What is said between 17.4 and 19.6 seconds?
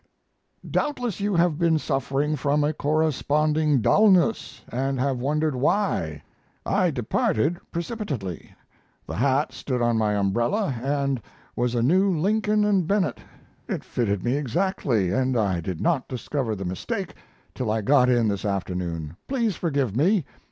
till I got in this afternoon. Please